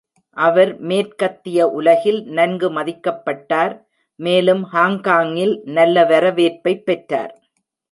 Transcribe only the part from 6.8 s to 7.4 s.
பெற்றார்.